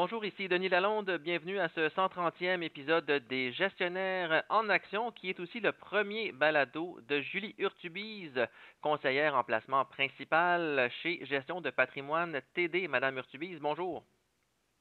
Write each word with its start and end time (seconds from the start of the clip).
Bonjour, 0.00 0.24
ici 0.24 0.46
Denis 0.46 0.68
Lalonde. 0.68 1.10
Bienvenue 1.18 1.58
à 1.58 1.68
ce 1.70 1.88
130e 1.88 2.62
épisode 2.62 3.10
des 3.28 3.50
Gestionnaires 3.50 4.44
en 4.48 4.68
Action, 4.68 5.10
qui 5.10 5.28
est 5.28 5.40
aussi 5.40 5.58
le 5.58 5.72
premier 5.72 6.30
balado 6.30 7.00
de 7.08 7.20
Julie 7.20 7.56
Urtubise, 7.58 8.46
conseillère 8.80 9.34
en 9.34 9.42
placement 9.42 9.84
principal 9.84 10.88
chez 11.02 11.26
Gestion 11.26 11.60
de 11.60 11.70
patrimoine 11.70 12.40
TD. 12.54 12.86
Madame 12.86 13.16
Urtubise, 13.16 13.58
bonjour. 13.58 14.04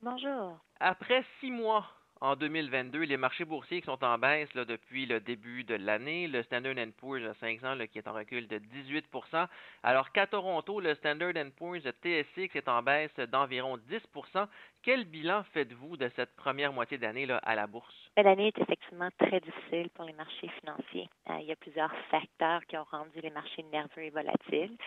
Bonjour. 0.04 0.60
Après 0.80 1.26
six 1.40 1.50
mois 1.50 1.88
en 2.22 2.36
2022, 2.36 3.04
les 3.04 3.18
marchés 3.18 3.46
boursiers 3.46 3.82
qui 3.82 3.86
sont 3.86 4.04
en 4.04 4.18
baisse 4.18 4.52
depuis 4.54 5.06
le 5.06 5.20
début 5.20 5.64
de 5.64 5.76
l'année. 5.76 6.28
Le 6.28 6.44
Standard 6.44 6.76
Poor's 6.98 7.38
500 7.40 7.76
là, 7.76 7.88
qui 7.88 7.98
est 7.98 8.08
en 8.08 8.14
recul 8.14 8.48
de 8.48 8.60
18% 8.60 9.48
alors 9.84 10.12
qu'à 10.12 10.28
Toronto, 10.28 10.80
le 10.80 10.96
Standard 10.96 11.34
Poor's 11.58 11.84
TSX 11.84 12.56
est 12.56 12.68
en 12.68 12.82
baisse 12.82 13.16
d'environ 13.32 13.78
10% 13.78 14.48
quel 14.88 15.04
bilan 15.04 15.44
faites-vous 15.52 15.98
de 15.98 16.10
cette 16.16 16.34
première 16.38 16.72
moitié 16.72 16.98
d'année 16.98 17.28
à 17.44 17.56
la 17.56 17.68
bourse? 17.68 17.94
Ben, 18.16 18.24
l'année 18.24 18.48
est 18.48 18.58
effectivement 18.58 19.10
très 19.18 19.42
difficile 19.42 19.90
pour 19.90 20.06
les 20.06 20.14
marchés 20.14 20.48
financiers. 20.62 21.10
Euh, 21.30 21.40
il 21.42 21.48
y 21.48 21.52
a 21.52 21.58
plusieurs 21.58 21.94
facteurs 22.10 22.66
qui 22.68 22.78
ont 22.78 22.86
rendu 22.90 23.20
les 23.22 23.30
marchés 23.30 23.64
nerveux 23.64 24.04
et 24.04 24.10
volatiles. 24.10 24.78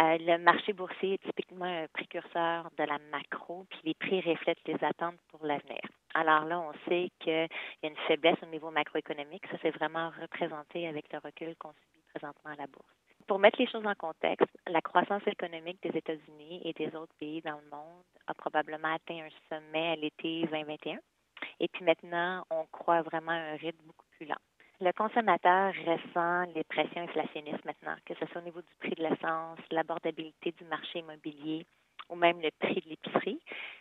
Euh, 0.00 0.18
le 0.20 0.36
marché 0.36 0.74
boursier 0.74 1.14
est 1.14 1.24
typiquement 1.24 1.64
un 1.64 1.86
précurseur 1.88 2.70
de 2.76 2.84
la 2.84 2.98
macro, 3.10 3.64
puis 3.70 3.80
les 3.84 3.94
prix 3.94 4.20
reflètent 4.20 4.66
les 4.66 4.84
attentes 4.84 5.16
pour 5.30 5.46
l'avenir. 5.46 5.80
Alors 6.18 6.44
là, 6.46 6.58
on 6.58 6.72
sait 6.88 7.10
qu'il 7.20 7.32
y 7.32 7.86
a 7.86 7.88
une 7.88 7.96
faiblesse 8.08 8.42
au 8.42 8.46
niveau 8.46 8.72
macroéconomique. 8.72 9.46
Ça 9.52 9.58
s'est 9.58 9.70
vraiment 9.70 10.10
représenté 10.20 10.88
avec 10.88 11.12
le 11.12 11.20
recul 11.20 11.54
qu'on 11.56 11.72
subit 11.72 12.02
présentement 12.12 12.50
à 12.50 12.56
la 12.56 12.66
bourse. 12.66 12.88
Pour 13.28 13.38
mettre 13.38 13.60
les 13.60 13.68
choses 13.68 13.86
en 13.86 13.94
contexte, 13.94 14.50
la 14.66 14.80
croissance 14.80 15.22
économique 15.28 15.80
des 15.80 15.96
États-Unis 15.96 16.60
et 16.64 16.72
des 16.72 16.92
autres 16.96 17.14
pays 17.20 17.40
dans 17.42 17.60
le 17.62 17.70
monde 17.70 18.02
a 18.26 18.34
probablement 18.34 18.92
atteint 18.94 19.20
un 19.20 19.28
sommet 19.48 19.92
à 19.92 19.94
l'été 19.96 20.48
2021. 20.50 20.98
Et 21.60 21.68
puis 21.68 21.84
maintenant, 21.84 22.42
on 22.50 22.66
croit 22.66 23.02
vraiment 23.02 23.30
à 23.30 23.52
un 23.52 23.56
rythme 23.56 23.86
beaucoup 23.86 24.06
plus 24.16 24.26
lent. 24.26 24.42
Le 24.80 24.90
consommateur 24.92 25.72
ressent 25.86 26.52
les 26.52 26.64
pressions 26.64 27.02
inflationnistes 27.02 27.64
maintenant, 27.64 27.94
que 28.06 28.14
ce 28.14 28.26
soit 28.26 28.40
au 28.40 28.44
niveau 28.44 28.60
du 28.60 28.74
prix 28.80 28.96
de 28.96 29.04
l'essence, 29.04 29.58
l'abordabilité 29.70 30.50
du 30.50 30.64
marché 30.64 30.98
immobilier 30.98 31.64
ou 32.08 32.16
même 32.16 32.40
le 32.40 32.50
prix 32.58 32.80
de 32.80 32.88
l'épicerie. 32.88 33.40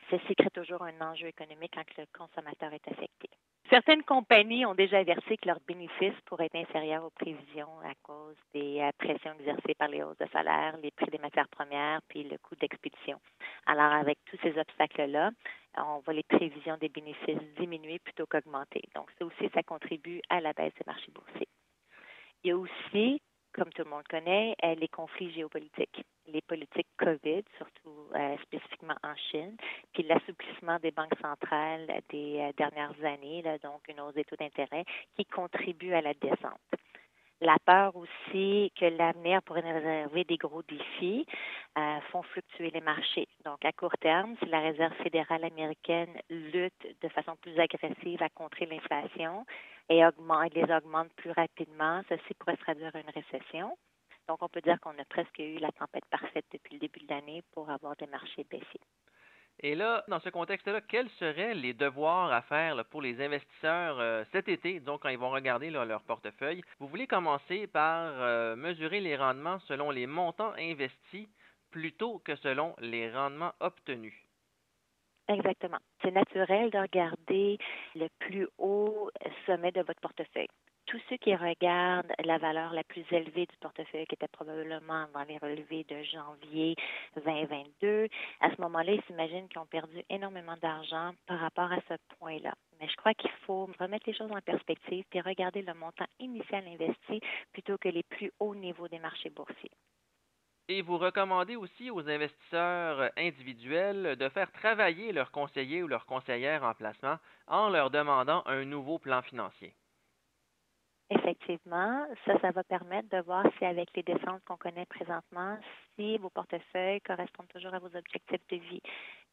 Ceci 0.09 0.36
crée 0.36 0.50
toujours 0.52 0.83
un 0.83 1.02
enjeu 1.02 1.27
économique 1.27 1.73
quand 1.73 1.97
le 1.97 2.05
consommateur 2.17 2.73
est 2.73 2.88
affecté. 2.88 3.30
Certaines 3.69 4.03
compagnies 4.03 4.66
ont 4.66 4.75
déjà 4.75 4.99
averti 4.99 5.36
que 5.38 5.47
leurs 5.47 5.59
bénéfices 5.67 6.17
pourraient 6.25 6.45
être 6.45 6.55
inférieurs 6.55 7.03
aux 7.03 7.09
prévisions 7.09 7.67
à 7.83 7.94
cause 8.02 8.38
des 8.53 8.80
euh, 8.80 8.91
pressions 8.97 9.33
exercées 9.38 9.75
par 9.77 9.89
les 9.89 10.02
hausses 10.03 10.17
de 10.19 10.27
salaire, 10.31 10.77
les 10.81 10.91
prix 10.91 11.08
des 11.08 11.17
matières 11.17 11.49
premières, 11.49 11.99
puis 12.08 12.23
le 12.23 12.38
coût 12.38 12.55
d'expédition. 12.55 13.19
Alors, 13.66 13.91
avec 13.91 14.19
tous 14.25 14.38
ces 14.41 14.58
obstacles-là, 14.58 15.31
on 15.77 15.99
voit 15.99 16.14
les 16.14 16.23
prévisions 16.23 16.77
des 16.77 16.88
bénéfices 16.88 17.44
diminuer 17.59 17.99
plutôt 17.99 18.25
qu'augmenter. 18.25 18.83
Donc, 18.95 19.11
ça 19.19 19.25
aussi, 19.25 19.49
ça 19.53 19.64
contribue 19.64 20.21
à 20.30 20.39
la 20.39 20.53
baisse 20.53 20.73
des 20.75 20.86
marchés 20.86 21.11
boursiers. 21.11 21.49
Il 22.45 22.47
y 22.47 22.52
a 22.52 22.58
aussi 22.58 23.21
comme 23.58 23.72
tout 23.73 23.83
le 23.83 23.89
monde 23.89 24.08
connaît, 24.08 24.55
euh, 24.63 24.75
les 24.75 24.88
conflits 24.88 25.31
géopolitiques, 25.33 26.05
les 26.27 26.41
politiques 26.41 26.88
COVID, 26.97 27.44
surtout 27.58 28.08
euh, 28.16 28.38
spécifiquement 28.44 28.95
en 29.03 29.16
Chine, 29.31 29.58
puis 29.94 30.03
l'assouplissement 30.03 30.77
des 30.80 30.91
banques 30.91 31.17
centrales 31.22 31.88
des 32.09 32.39
euh, 32.39 32.52
dernières 32.55 32.95
années, 33.03 33.44
donc 33.64 33.81
une 33.89 33.99
hausse 33.99 34.14
des 34.14 34.23
taux 34.25 34.36
d'intérêt, 34.36 34.86
qui 35.16 35.25
contribue 35.25 35.94
à 35.94 36.02
la 36.02 36.14
descente 36.14 36.61
la 37.39 37.58
peur 37.64 37.95
aussi 37.95 38.72
que 38.75 38.86
l'avenir 38.86 39.44
pourrait 39.44 39.61
réserver 39.61 40.23
des 40.23 40.38
gros 40.38 40.64
défis 40.64 41.23
font 42.11 42.23
fluctuer 42.23 42.71
les 42.71 42.81
marchés. 42.81 43.27
Donc, 43.45 43.64
à 43.64 43.71
court 43.71 43.95
terme, 43.99 44.36
si 44.39 44.49
la 44.49 44.61
Réserve 44.61 44.95
fédérale 45.03 45.44
américaine 45.44 46.09
lutte 46.31 46.97
de 46.99 47.08
façon 47.09 47.36
plus 47.36 47.59
agressive 47.59 48.23
à 48.23 48.30
contrer 48.30 48.66
l'inflation 48.66 49.45
et 49.89 50.05
augmente, 50.05 50.53
les 50.53 50.71
augmente 50.73 51.13
plus 51.16 51.31
rapidement, 51.31 52.02
ceci 52.09 52.33
pourrait 52.35 52.55
se 52.55 52.61
traduire 52.61 52.95
en 52.95 52.99
une 52.99 53.09
récession. 53.09 53.77
Donc, 54.27 54.42
on 54.42 54.49
peut 54.49 54.61
dire 54.61 54.80
qu'on 54.81 54.98
a 54.98 55.05
presque 55.09 55.39
eu 55.39 55.58
la 55.58 55.71
tempête 55.71 56.05
parfaite 56.09 56.45
depuis 56.52 56.73
le 56.73 56.80
début 56.80 56.99
de 56.99 57.09
l'année 57.09 57.43
pour 57.53 57.70
avoir 57.70 57.95
des 57.95 58.08
marchés 58.08 58.45
baissiers. 58.49 58.81
Et 59.59 59.73
là, 59.73 60.03
dans 60.08 60.20
ce 60.20 60.30
contexte-là, 60.30 60.81
quels 60.81 61.09
seraient 61.11 61.55
les 61.55 61.73
devoirs 61.73 62.31
à 62.31 62.43
faire 62.43 62.86
pour 62.86 63.02
les 63.02 63.20
investisseurs 63.23 63.99
euh, 63.99 64.23
cet 64.31 64.49
été, 64.49 64.80
donc 64.80 65.02
quand 65.02 65.09
ils 65.09 65.17
vont 65.17 65.31
regarder 65.31 65.71
leur 65.71 66.03
portefeuille? 66.03 66.61
Vous 66.80 66.87
voulez 66.87 67.08
commencer 67.08 67.65
par 67.65 68.11
euh, 68.21 68.55
mesurer 68.55 68.99
les 68.99 69.15
rendements 69.15 69.59
selon 69.61 69.89
les 69.89 70.05
montants 70.05 70.53
investis 70.59 71.27
plutôt 71.71 72.20
que 72.20 72.36
selon 72.36 72.76
les 72.80 73.11
rendements 73.11 73.53
obtenus. 73.59 74.14
Exactement. 75.27 75.80
C'est 76.02 76.11
naturel 76.11 76.70
de 76.70 76.77
regarder 76.77 77.58
le 77.95 78.08
plus 78.20 78.48
haut 78.58 79.10
sommet 79.45 79.71
de 79.71 79.82
votre 79.82 79.99
portefeuille 79.99 80.48
tous 80.88 80.99
ceux 81.10 81.17
qui 81.17 81.36
regardent 81.36 82.14
la 82.23 82.38
valeur 82.38 82.73
la 82.73 82.83
plus 82.83 83.05
élevée 83.11 83.45
du 83.45 83.58
portefeuille, 83.60 84.08
qui 84.08 84.15
était 84.15 84.27
probablement 84.30 85.05
dans 85.14 85.23
les 85.23 85.38
relevés 85.38 85.83
de 85.83 86.02
janvier 86.04 86.76
2022, 87.15 88.08
à 88.39 88.49
ce 88.55 88.61
moment-là, 88.61 88.93
ils 88.93 89.04
s'imaginent 89.04 89.48
qu'ils 89.49 89.60
ont 89.60 89.65
perdu 89.65 90.02
énormément 90.10 90.55
d'argent 90.61 91.11
par 91.27 91.39
rapport 91.39 91.71
à 91.71 91.80
ce 91.89 91.94
point-là. 92.17 92.54
Mais 92.80 92.88
je 92.88 92.95
crois 92.95 93.14
qu'il 93.14 93.32
faut 93.45 93.70
remettre 93.80 94.08
les 94.08 94.15
choses 94.15 94.32
en 94.32 94.42
perspective 94.42 95.04
et 95.11 95.21
regarder 95.21 95.61
le 95.61 95.73
montant 95.73 96.05
initial 96.20 96.65
investi 96.67 97.20
plutôt 97.52 97.77
que 97.77 97.89
les 97.89 98.04
plus 98.04 98.32
hauts 98.39 98.55
niveaux 98.55 98.88
des 98.88 98.99
marchés 98.99 99.30
boursiers. 99.30 99.71
Et 100.70 100.82
vous 100.82 100.98
recommandez 100.98 101.55
aussi 101.55 101.89
aux 101.89 102.10
investisseurs 102.10 103.10
individuels 103.16 104.17
de 104.17 104.30
faire 104.30 104.52
travailler 104.52 105.14
leurs 105.14 105.32
conseillers 105.32 105.82
ou 105.82 105.88
leurs 105.88 106.05
conseillères 106.05 106.64
en 106.64 106.73
placement 106.73 107.17
en 107.48 107.70
leur 107.70 107.89
demandant 107.89 108.44
un 108.45 108.66
nouveau 108.66 109.00
plan 109.00 109.22
financier. 109.22 109.73
Effectivement, 111.10 112.06
ça, 112.26 112.38
ça 112.42 112.52
va 112.52 112.66
permettre 112.66 113.08
de 113.10 113.22
voir 113.22 113.45
si 113.58 113.64
avec 113.64 113.95
les 113.95 114.04
descentes 114.04 114.44
qu'on 114.45 114.58
connaît 114.58 114.86
présentement, 114.88 115.58
si 115.95 116.17
vos 116.17 116.30
portefeuilles 116.30 117.00
correspondent 117.00 117.48
toujours 117.48 117.73
à 117.73 117.80
vos 117.80 117.95
objectifs 117.95 118.45
de 118.50 118.58
vie, 118.58 118.82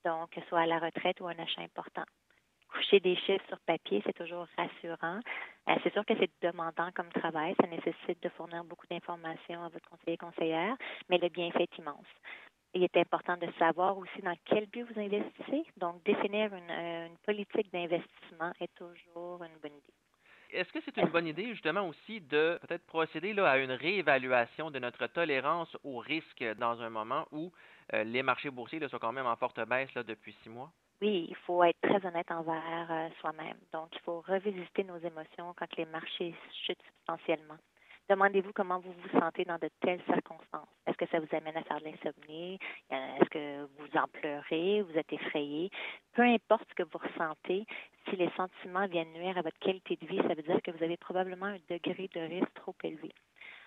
donc 0.04 0.38
soit 0.48 0.60
à 0.60 0.66
la 0.66 0.78
retraite 0.78 1.20
ou 1.20 1.26
un 1.26 1.36
achat 1.36 1.62
important. 1.62 2.04
Coucher 2.68 3.00
des 3.00 3.16
chiffres 3.16 3.44
sur 3.48 3.58
papier, 3.66 4.02
c'est 4.06 4.12
toujours 4.12 4.46
rassurant. 4.56 5.18
Euh, 5.68 5.74
c'est 5.82 5.92
sûr 5.92 6.04
que 6.04 6.14
c'est 6.18 6.30
demandant 6.42 6.90
comme 6.94 7.10
travail, 7.10 7.54
ça 7.60 7.66
nécessite 7.66 8.22
de 8.22 8.28
fournir 8.30 8.64
beaucoup 8.64 8.86
d'informations 8.86 9.64
à 9.64 9.68
votre 9.68 9.88
conseiller 9.88 10.16
conseillère, 10.18 10.76
mais 11.08 11.18
le 11.18 11.28
bienfait 11.28 11.62
est 11.62 11.78
immense. 11.78 12.06
Il 12.74 12.82
est 12.82 12.96
important 12.96 13.36
de 13.36 13.48
savoir 13.58 13.96
aussi 13.96 14.20
dans 14.22 14.36
quel 14.44 14.66
but 14.66 14.82
vous 14.82 15.00
investissez. 15.00 15.64
Donc, 15.76 16.02
définir 16.04 16.52
une, 16.54 16.70
euh, 16.70 17.08
politique 17.24 17.72
d'investissement 17.72 18.52
est 18.60 18.74
toujours 18.74 19.42
une 19.44 19.58
bonne 19.62 19.76
idée 19.76 19.94
est-ce 20.54 20.72
que 20.72 20.78
c'est 20.84 20.96
une 20.98 21.08
bonne 21.08 21.26
idée 21.26 21.48
justement 21.48 21.88
aussi 21.88 22.20
de 22.20 22.58
peut-être 22.62 22.86
procéder 22.86 23.32
là, 23.32 23.50
à 23.50 23.58
une 23.58 23.72
réévaluation 23.72 24.70
de 24.70 24.78
notre 24.78 25.06
tolérance 25.08 25.76
au 25.82 25.98
risque 25.98 26.44
dans 26.58 26.80
un 26.80 26.90
moment 26.90 27.26
où 27.32 27.52
euh, 27.92 28.04
les 28.04 28.22
marchés 28.22 28.50
boursiers 28.50 28.86
sont 28.88 28.98
quand 28.98 29.12
même 29.12 29.26
en 29.26 29.36
forte 29.36 29.60
baisse 29.68 29.92
depuis 29.94 30.36
six 30.42 30.48
mois? 30.48 30.72
Oui, 31.00 31.26
il 31.28 31.36
faut 31.46 31.62
être 31.64 31.80
très 31.82 32.04
honnête 32.06 32.30
envers 32.30 32.90
euh, 32.90 33.08
soi-même. 33.20 33.58
Donc, 33.72 33.88
il 33.92 34.00
faut 34.00 34.20
revisiter 34.26 34.84
nos 34.84 34.98
émotions 34.98 35.54
quand 35.56 35.76
les 35.76 35.84
marchés 35.86 36.34
chutent 36.66 36.82
substantiellement. 36.82 37.56
Demandez-vous 38.08 38.52
comment 38.52 38.80
vous 38.80 38.92
vous 38.92 39.18
sentez 39.18 39.44
dans 39.44 39.58
de 39.58 39.68
telles 39.80 40.02
circonstances. 40.04 40.68
Est-ce 40.86 40.96
que 40.96 41.06
ça 41.06 41.20
vous 41.20 41.36
amène 41.36 41.56
à 41.56 41.62
faire 41.62 41.80
de 41.80 41.84
l'insomnie? 41.84 42.58
Euh, 42.92 43.16
est-ce 43.16 43.30
que 43.30 43.64
vous 43.78 43.98
en 43.98 44.06
pleurez? 44.08 44.82
Vous 44.82 44.98
êtes 44.98 45.12
effrayé? 45.12 45.70
Peu 46.12 46.22
importe 46.22 46.68
ce 46.68 46.74
que 46.74 46.82
vous 46.82 46.98
ressentez, 46.98 47.64
si 48.08 48.16
les 48.16 48.30
sentiments 48.36 48.86
viennent 48.86 49.12
nuire 49.12 49.38
à 49.38 49.42
votre 49.42 49.58
qualité 49.58 49.96
de 49.96 50.06
vie, 50.06 50.20
ça 50.28 50.34
veut 50.34 50.42
dire 50.42 50.60
que 50.62 50.70
vous 50.70 50.82
avez 50.84 50.98
probablement 50.98 51.46
un 51.46 51.58
degré 51.70 52.08
de 52.14 52.20
risque 52.20 52.52
trop 52.54 52.74
élevé. 52.84 53.10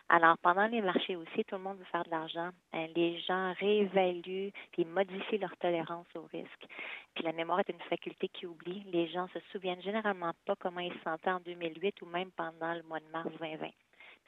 Alors, 0.10 0.38
pendant 0.38 0.68
les 0.68 0.82
marchés 0.82 1.18
aussi, 1.18 1.44
tout 1.44 1.56
le 1.56 1.62
monde 1.62 1.78
veut 1.80 1.86
faire 1.86 2.06
de 2.06 2.10
l'argent. 2.10 2.50
Euh, 2.74 2.88
les 2.96 3.20
gens 3.20 3.54
réévaluent 3.60 4.54
puis 4.72 4.86
modifient 4.86 5.38
leur 5.38 5.56
tolérance 5.58 6.08
au 6.16 6.22
risque. 6.32 6.66
Puis 7.14 7.26
la 7.26 7.34
mémoire 7.34 7.60
est 7.60 7.70
une 7.70 7.82
faculté 7.90 8.30
qui 8.30 8.46
oublie. 8.46 8.84
Les 8.92 9.08
gens 9.10 9.28
se 9.34 9.40
souviennent 9.52 9.82
généralement 9.82 10.32
pas 10.46 10.56
comment 10.56 10.80
ils 10.80 10.94
se 10.94 11.04
sentaient 11.04 11.32
en 11.32 11.42
2008 11.42 12.02
ou 12.02 12.06
même 12.06 12.32
pendant 12.32 12.74
le 12.74 12.84
mois 12.84 13.00
de 13.00 13.08
mars 13.12 13.30
2020 13.40 13.68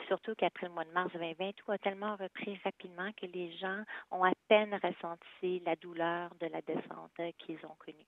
surtout 0.08 0.34
qu'après 0.36 0.68
le 0.68 0.74
mois 0.74 0.86
de 0.86 0.92
mars 0.92 1.12
2020, 1.14 1.52
tout 1.58 1.72
a 1.72 1.78
tellement 1.78 2.16
repris 2.16 2.60
rapidement 2.64 3.12
que 3.20 3.26
les 3.26 3.52
gens 3.58 3.84
ont 4.12 4.24
à 4.24 4.32
peine 4.48 4.74
ressenti 4.82 5.62
la 5.66 5.76
douleur 5.76 6.34
de 6.40 6.48
la 6.48 6.62
descente 6.62 7.12
qu'ils 7.38 7.60
ont 7.66 7.76
connue. 7.78 8.06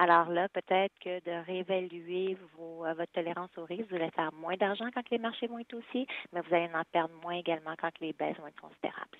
Alors 0.00 0.30
là, 0.30 0.48
peut-être 0.48 0.96
que 1.00 1.18
de 1.24 1.44
réévaluer 1.44 2.36
vos, 2.56 2.86
euh, 2.86 2.94
votre 2.94 3.10
tolérance 3.10 3.50
au 3.58 3.64
risque, 3.64 3.90
vous 3.90 3.96
allez 3.96 4.12
faire 4.12 4.32
moins 4.32 4.56
d'argent 4.56 4.88
quand 4.94 5.10
les 5.10 5.18
marchés 5.18 5.48
vont 5.48 5.58
être 5.58 5.74
aussi, 5.74 6.06
mais 6.32 6.40
vous 6.40 6.54
allez 6.54 6.72
en 6.72 6.84
perdre 6.92 7.14
moins 7.20 7.34
également 7.34 7.74
quand 7.76 7.90
les 8.00 8.12
baisses 8.12 8.36
vont 8.36 8.46
être 8.46 8.60
considérables. 8.60 9.18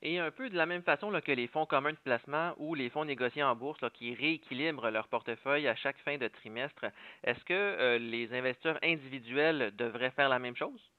Et 0.00 0.18
un 0.18 0.30
peu 0.30 0.48
de 0.48 0.56
la 0.56 0.64
même 0.64 0.82
façon 0.82 1.12
que 1.20 1.32
les 1.32 1.46
fonds 1.48 1.66
communs 1.66 1.92
de 1.92 1.98
placement 1.98 2.54
ou 2.56 2.74
les 2.74 2.88
fonds 2.88 3.04
négociés 3.04 3.42
en 3.42 3.54
bourse 3.54 3.84
qui 3.92 4.14
rééquilibrent 4.14 4.90
leur 4.90 5.08
portefeuille 5.08 5.68
à 5.68 5.76
chaque 5.76 5.98
fin 5.98 6.16
de 6.16 6.28
trimestre, 6.28 6.86
est-ce 7.22 7.44
que 7.44 7.52
euh, 7.52 7.98
les 7.98 8.32
investisseurs 8.32 8.78
individuels 8.82 9.76
devraient 9.76 10.12
faire 10.12 10.30
la 10.30 10.38
même 10.38 10.56
chose? 10.56 10.95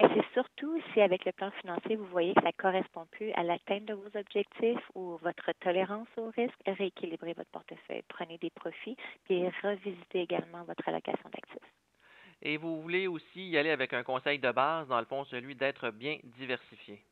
Et 0.00 0.06
c'est 0.14 0.32
surtout 0.32 0.80
si 0.92 1.00
avec 1.02 1.26
le 1.26 1.32
plan 1.32 1.50
financier, 1.60 1.96
vous 1.96 2.06
voyez 2.06 2.32
que 2.32 2.40
ça 2.40 2.48
ne 2.48 2.62
correspond 2.62 3.06
plus 3.12 3.32
à 3.32 3.42
l'atteinte 3.42 3.84
de 3.84 3.92
vos 3.92 4.08
objectifs 4.18 4.90
ou 4.94 5.18
votre 5.18 5.52
tolérance 5.60 6.08
au 6.16 6.30
risque, 6.30 6.56
rééquilibrez 6.66 7.34
votre 7.34 7.50
portefeuille, 7.50 8.02
prenez 8.08 8.38
des 8.38 8.50
profits, 8.50 8.96
puis 9.24 9.46
revisitez 9.62 10.20
également 10.22 10.64
votre 10.64 10.88
allocation 10.88 11.28
d'actifs. 11.28 11.70
Et 12.40 12.56
vous 12.56 12.80
voulez 12.80 13.06
aussi 13.08 13.50
y 13.50 13.58
aller 13.58 13.70
avec 13.70 13.92
un 13.92 14.02
conseil 14.02 14.38
de 14.38 14.50
base, 14.50 14.88
dans 14.88 15.00
le 15.00 15.04
fond, 15.04 15.24
celui 15.24 15.54
d'être 15.54 15.90
bien 15.90 16.16
diversifié. 16.24 17.04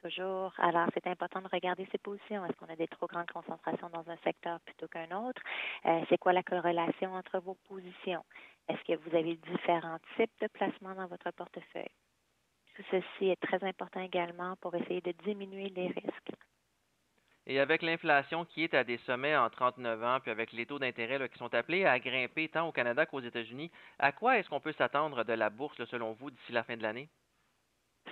Toujours. 0.00 0.52
Alors, 0.58 0.86
c'est 0.92 1.06
important 1.06 1.40
de 1.40 1.48
regarder 1.50 1.88
ses 1.90 1.98
positions. 1.98 2.44
Est-ce 2.44 2.54
qu'on 2.56 2.70
a 2.72 2.76
des 2.76 2.88
trop 2.88 3.06
grandes 3.06 3.30
concentrations 3.30 3.88
dans 3.88 4.08
un 4.10 4.16
secteur 4.18 4.60
plutôt 4.60 4.86
qu'un 4.86 5.10
autre? 5.16 5.40
Euh, 5.86 6.04
c'est 6.10 6.18
quoi 6.18 6.34
la 6.34 6.42
corrélation 6.42 7.14
entre 7.14 7.38
vos 7.38 7.56
positions? 7.66 8.22
Est-ce 8.68 8.82
que 8.84 8.98
vous 8.98 9.16
avez 9.16 9.36
différents 9.36 9.98
types 10.16 10.32
de 10.40 10.46
placements 10.48 10.94
dans 10.94 11.06
votre 11.06 11.30
portefeuille? 11.32 11.92
Tout 12.74 12.82
ceci 12.90 13.28
est 13.28 13.40
très 13.40 13.62
important 13.62 14.00
également 14.00 14.56
pour 14.56 14.74
essayer 14.74 15.00
de 15.00 15.12
diminuer 15.24 15.68
les 15.70 15.88
risques. 15.88 16.32
Et 17.46 17.60
avec 17.60 17.82
l'inflation 17.82 18.46
qui 18.46 18.64
est 18.64 18.74
à 18.74 18.84
des 18.84 18.96
sommets 18.98 19.36
en 19.36 19.50
39 19.50 20.02
ans, 20.02 20.18
puis 20.20 20.30
avec 20.30 20.52
les 20.52 20.64
taux 20.64 20.78
d'intérêt 20.78 21.28
qui 21.28 21.38
sont 21.38 21.54
appelés 21.54 21.84
à 21.84 21.98
grimper 21.98 22.48
tant 22.48 22.66
au 22.66 22.72
Canada 22.72 23.04
qu'aux 23.04 23.20
États-Unis, 23.20 23.70
à 23.98 24.12
quoi 24.12 24.38
est-ce 24.38 24.48
qu'on 24.48 24.60
peut 24.60 24.72
s'attendre 24.72 25.24
de 25.24 25.32
la 25.34 25.50
bourse, 25.50 25.84
selon 25.84 26.12
vous, 26.12 26.30
d'ici 26.30 26.52
la 26.52 26.62
fin 26.62 26.76
de 26.76 26.82
l'année? 26.82 27.08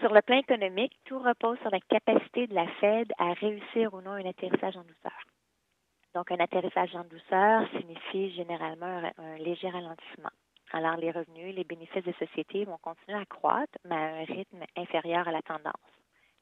Sur 0.01 0.13
le 0.13 0.21
plan 0.21 0.37
économique, 0.37 0.99
tout 1.05 1.19
repose 1.19 1.59
sur 1.61 1.71
la 1.71 1.81
capacité 1.81 2.47
de 2.47 2.55
la 2.55 2.67
Fed 2.81 3.11
à 3.19 3.33
réussir 3.33 3.95
ou 3.95 4.03
non 4.03 4.13
un 4.13 4.27
atterrissage 4.27 4.77
en 4.77 4.83
douceur. 4.83 5.19
Donc, 6.15 6.31
un 6.31 6.41
atterrissage 6.41 6.95
en 6.95 7.05
douceur 7.05 7.67
signifie 7.71 8.35
généralement 8.35 9.11
un, 9.17 9.39
léger 9.39 9.71
ralentissement. 9.71 10.31
Alors, 10.73 10.97
les 10.97 11.11
revenus, 11.11 11.55
les 11.55 11.65
bénéfices 11.65 12.05
des 12.05 12.15
sociétés 12.15 12.65
vont 12.65 12.79
continuer 12.79 13.19
à 13.19 13.27
croître, 13.27 13.79
mais 13.85 13.95
à 13.95 14.15
un 14.17 14.25
rythme 14.25 14.65
inférieur 14.77 15.29
à 15.29 15.33
la 15.33 15.43
tendance. 15.43 15.75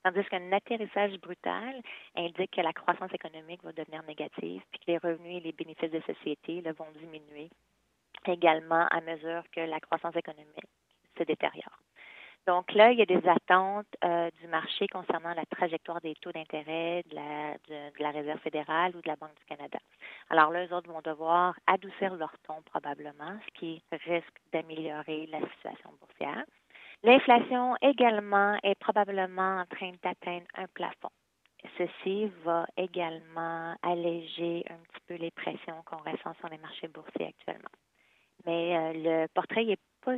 Tandis 0.03 0.25
qu'un 0.31 0.53
atterrissage 0.53 1.19
brutal 1.21 1.83
indique 2.17 2.53
que 2.53 2.63
la 2.63 2.73
croissance 2.73 3.13
économique 3.13 3.63
va 3.63 3.73
devenir 3.73 4.03
négative, 4.05 4.63
puis 4.71 4.81
que 4.81 4.91
les 4.91 4.99
revenus 4.99 5.39
et 5.39 5.41
les 5.41 5.53
bénéfices 5.53 5.91
des 5.91 6.01
sociétés 6.03 6.63
vont 6.73 6.91
diminuer 6.99 7.51
également 8.27 8.87
à 8.91 9.01
mesure 9.01 9.43
que 9.53 9.61
la 9.61 9.81
croissance 9.81 10.17
économique 10.17 10.67
se 11.19 11.25
détériore. 11.25 11.79
Donc 12.47 12.73
là, 12.73 12.91
il 12.91 12.99
y 12.99 13.03
a 13.03 13.07
des 13.07 13.29
attentes 13.29 13.95
euh, 14.03 14.31
du 14.41 14.49
marché 14.49 14.87
concernant 14.89 15.35
la 15.35 15.45
trajectoire 15.45 16.01
des 16.01 16.15
taux 16.15 16.33
d'intérêt 16.33 17.05
de, 17.11 17.15
la, 17.15 18.11
Réserve 18.11 18.41
fédérale 18.41 18.97
ou 18.97 19.03
de 19.03 19.09
la 19.09 19.17
Banque 19.17 19.37
du 19.39 19.45
Canada. 19.45 19.79
Alors 20.31 20.53
eux 20.53 20.73
autres 20.73 20.91
vont 20.91 21.01
devoir 21.03 21.59
adoucir 21.67 22.15
leur 22.15 22.33
ton 22.47 22.63
probablement, 22.63 23.37
ce 23.47 23.59
qui 23.59 23.83
risque 23.91 24.37
d'améliorer 24.53 25.27
la 25.27 25.41
situation 25.41 25.91
boursière. 26.01 26.45
L'inflation 27.03 27.77
également 27.83 28.57
est 28.63 28.77
probablement 28.77 29.61
en 29.61 29.67
train 29.67 29.93
d'atteindre 30.03 30.47
un 30.55 30.67
plafond. 30.69 31.11
Ceci 31.77 32.31
va 32.45 32.67
également 32.77 33.75
alléger 33.83 34.65
un 34.71 34.77
petit 34.77 35.03
peu 35.09 35.15
les 35.17 35.31
pressions 35.33 35.83
qu'on 35.85 35.97
ressent 35.97 36.35
sur 36.39 36.49
les 36.49 36.59
marchés 36.59 36.89
boursiers 36.89 37.27
actuellement. 37.27 37.71
Mais 38.47 38.77
euh, 38.77 38.93
le 38.95 39.27
portrait 39.35 39.65
n'est 39.65 39.79
pas 40.03 40.17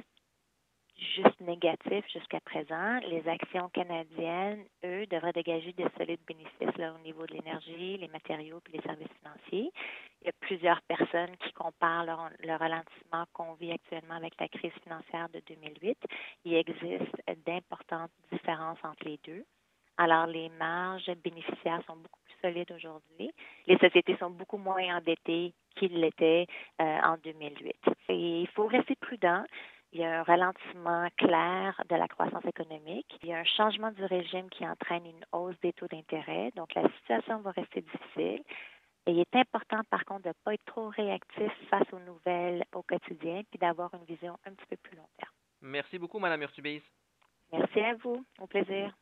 juste 0.98 1.40
négatif 1.40 2.04
jusqu'à 2.12 2.40
présent. 2.40 2.98
Les 3.08 3.26
actions 3.28 3.68
canadiennes, 3.70 4.64
eux, 4.84 5.06
devraient 5.06 5.32
dégager 5.32 5.72
des 5.72 5.86
solides 5.96 6.20
bénéfices 6.26 6.76
là, 6.78 6.94
au 6.94 6.98
niveau 6.98 7.26
de 7.26 7.34
l'énergie, 7.34 7.98
les 7.98 8.08
matériaux 8.08 8.60
et 8.68 8.76
les 8.76 8.82
services 8.82 9.08
financiers. 9.20 9.72
Il 10.20 10.26
y 10.26 10.28
a 10.28 10.32
plusieurs 10.40 10.80
personnes 10.82 11.36
qui 11.38 11.52
comparent 11.52 12.30
le, 12.40 12.54
ralentissement 12.54 13.24
qu'on 13.32 13.54
vit 13.54 13.72
actuellement 13.72 14.14
avec 14.14 14.34
la 14.38 14.48
crise 14.48 14.72
financière 14.84 15.28
de 15.30 15.42
2008. 15.48 15.98
Il 16.44 16.54
existe 16.54 17.22
d'importantes 17.46 18.12
différences 18.30 18.78
entre 18.84 19.04
les 19.04 19.18
deux. 19.24 19.44
Alors, 19.98 20.26
les 20.26 20.48
marges 20.50 21.10
bénéficiaires 21.22 21.82
sont 21.86 21.96
beaucoup 21.96 22.20
plus 22.24 22.36
solides 22.40 22.72
aujourd'hui. 22.72 23.30
Les 23.66 23.78
sociétés 23.78 24.16
sont 24.18 24.30
beaucoup 24.30 24.56
moins 24.56 24.96
endettées 24.96 25.52
qu'ils 25.76 26.00
l'étaient 26.00 26.46
euh, 26.80 26.98
en 27.02 27.16
2008. 27.22 27.74
Et 28.08 28.40
il 28.42 28.48
faut 28.48 28.66
rester 28.66 28.94
prudent. 28.96 29.44
Il 29.92 30.00
y 30.00 30.04
a 30.04 30.20
un 30.20 30.22
ralentissement 30.22 31.06
clair 31.18 31.82
de 31.88 31.96
la 31.96 32.08
croissance 32.08 32.44
économique. 32.46 33.18
Il 33.22 33.28
y 33.28 33.34
a 33.34 33.38
un 33.38 33.44
changement 33.44 33.90
du 33.90 34.04
régime 34.04 34.48
qui 34.48 34.66
entraîne 34.66 35.04
une 35.04 35.24
hausse 35.32 35.58
des 35.60 35.74
taux 35.74 35.86
d'intérêt. 35.86 36.50
Donc, 36.56 36.74
la 36.74 36.88
situation 36.98 37.40
va 37.40 37.50
rester 37.50 37.82
difficile. 37.82 38.42
Et 39.04 39.12
il 39.12 39.20
est 39.20 39.36
important, 39.36 39.80
par 39.90 40.04
contre, 40.06 40.22
de 40.22 40.28
ne 40.28 40.34
pas 40.44 40.54
être 40.54 40.64
trop 40.64 40.88
réactif 40.88 41.52
face 41.68 41.92
aux 41.92 41.98
nouvelles 41.98 42.64
au 42.72 42.82
quotidien, 42.82 43.42
puis 43.50 43.58
d'avoir 43.58 43.92
une 43.94 44.04
vision 44.04 44.38
un 44.46 44.52
petit 44.52 44.66
peu 44.70 44.76
plus 44.76 44.96
long 44.96 45.08
terme. 45.18 45.32
Merci 45.60 45.98
beaucoup, 45.98 46.18
Mme 46.18 46.42
Urtubise. 46.42 46.82
Merci 47.52 47.80
à 47.80 47.94
vous. 47.96 48.24
Au 48.40 48.46
plaisir. 48.46 48.96